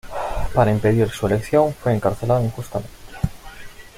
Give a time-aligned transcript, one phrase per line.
[0.55, 2.89] Para impedir su elección fue encarcelada injustamente.